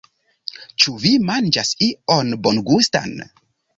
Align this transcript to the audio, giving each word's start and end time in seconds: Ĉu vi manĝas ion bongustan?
Ĉu 0.85 0.93
vi 1.03 1.11
manĝas 1.29 1.73
ion 1.89 2.33
bongustan? 2.49 3.15